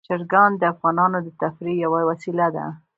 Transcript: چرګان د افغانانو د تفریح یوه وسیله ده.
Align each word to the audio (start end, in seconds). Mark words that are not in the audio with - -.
چرګان 0.07 0.51
د 0.57 0.61
افغانانو 0.73 1.17
د 1.23 1.27
تفریح 1.41 1.77
یوه 1.85 2.01
وسیله 2.09 2.47
ده. 2.55 2.65